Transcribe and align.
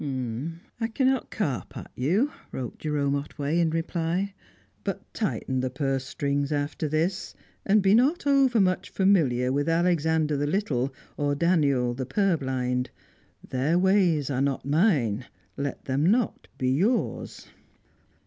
"I 0.79 0.87
cannot 0.95 1.29
carp 1.29 1.77
at 1.77 1.91
you," 1.93 2.31
wrote 2.51 2.79
Jerome 2.79 3.13
Otway 3.13 3.59
in 3.59 3.69
reply, 3.69 4.33
"but 4.83 5.03
tighten 5.13 5.59
the 5.59 5.69
purse 5.69 6.05
strings 6.07 6.51
after 6.51 6.89
this, 6.89 7.35
and 7.67 7.83
be 7.83 7.93
not 7.93 8.25
overmuch 8.25 8.89
familiar 8.89 9.51
with 9.51 9.69
Alexander 9.69 10.35
the 10.37 10.47
Little 10.47 10.91
or 11.17 11.35
Daniel 11.35 11.93
the 11.93 12.07
Purblind. 12.07 12.89
Their 13.47 13.77
ways 13.77 14.31
are 14.31 14.41
not 14.41 14.65
mine; 14.65 15.25
let 15.55 15.85
them 15.85 16.09
not 16.09 16.47
be 16.57 16.71
yours!" 16.71 17.45